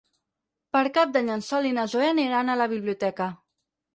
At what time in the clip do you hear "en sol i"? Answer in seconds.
1.33-1.75